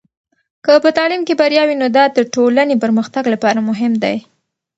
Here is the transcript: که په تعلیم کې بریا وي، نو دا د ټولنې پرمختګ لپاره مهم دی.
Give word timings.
که 0.65 0.73
په 0.83 0.89
تعلیم 0.97 1.21
کې 1.27 1.33
بریا 1.41 1.63
وي، 1.65 1.75
نو 1.81 1.87
دا 1.97 2.05
د 2.17 2.19
ټولنې 2.33 2.75
پرمختګ 2.83 3.23
لپاره 3.33 3.59
مهم 3.69 3.93
دی. 4.03 4.17